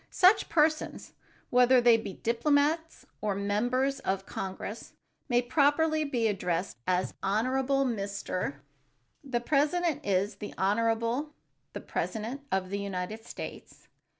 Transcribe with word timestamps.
Such 0.09 0.49
persons, 0.49 1.11
whether 1.51 1.79
they 1.79 1.95
be 1.95 2.13
diplomats 2.13 3.05
or 3.21 3.35
members 3.35 3.99
of 3.99 4.25
Congress, 4.25 4.93
may 5.29 5.43
properly 5.43 6.03
be 6.05 6.27
addressed 6.27 6.77
as 6.87 7.13
"Honorable 7.21 7.85
Mr.——." 7.85 8.55
The 9.33 9.41
president 9.41 10.03
is 10.03 10.37
"The 10.37 10.55
Honorable, 10.57 11.35
the 11.73 11.81
President 11.81 12.41
of 12.51 12.71
the 12.71 12.79
United 12.79 13.25
States." 13.27 13.89